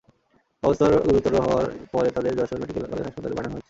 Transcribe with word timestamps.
অবস্থা 0.63 0.85
গুরুতর 1.05 1.33
হওয়ায় 1.37 1.69
পরে 1.93 2.09
তাঁদের 2.15 2.33
যশোর 2.39 2.59
মেডিকেল 2.61 2.85
কলেজ 2.85 3.03
হাসপাতালে 3.07 3.35
পাঠানো 3.37 3.53
হয়েছে। 3.53 3.59